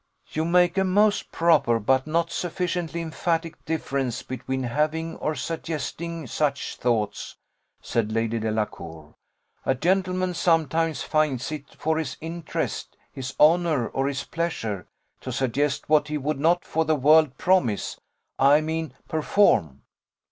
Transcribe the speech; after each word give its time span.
"You 0.31 0.45
make 0.45 0.79
a 0.79 0.83
most 0.83 1.31
proper, 1.31 1.79
but 1.79 2.07
not 2.07 2.31
sufficiently 2.31 3.03
emphatic 3.03 3.63
difference 3.65 4.23
between 4.23 4.63
having 4.63 5.15
or 5.17 5.35
suggesting 5.35 6.25
such 6.25 6.77
thoughts," 6.77 7.35
said 7.83 8.11
Lady 8.11 8.39
Delacour. 8.39 9.13
"A 9.63 9.75
gentleman 9.75 10.33
sometimes 10.33 11.03
finds 11.03 11.51
it 11.51 11.75
for 11.75 11.99
his 11.99 12.17
interest, 12.19 12.97
his 13.11 13.35
honour, 13.39 13.89
or 13.89 14.07
his 14.07 14.23
pleasure, 14.23 14.87
to 15.19 15.31
suggest 15.31 15.87
what 15.87 16.07
he 16.07 16.17
would 16.17 16.39
not 16.39 16.65
for 16.65 16.83
the 16.83 16.95
world 16.95 17.37
promise, 17.37 17.99
I 18.39 18.59
mean 18.59 18.95
perform." 19.07 19.83